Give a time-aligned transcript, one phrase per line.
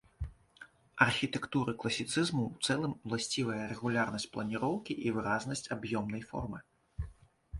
[1.07, 6.59] Архітэктуры класіцызму ў цэлым уласцівая рэгулярнасць планіроўкі і выразнасць аб'ёмнай формы.